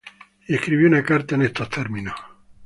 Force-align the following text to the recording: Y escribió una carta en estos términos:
Y 0.47 0.55
escribió 0.55 0.87
una 0.87 1.03
carta 1.03 1.35
en 1.35 1.43
estos 1.43 1.69
términos: 1.69 2.15